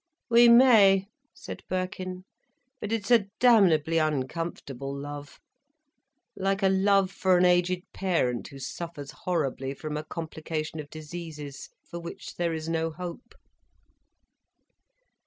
[0.31, 2.23] "We may," said Birkin.
[2.79, 5.39] "But it's a damnably uncomfortable love:
[6.35, 11.69] like a love for an aged parent who suffers horribly from a complication of diseases,
[11.87, 13.35] for which there is no hope."